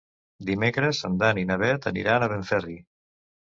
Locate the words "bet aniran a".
1.67-2.33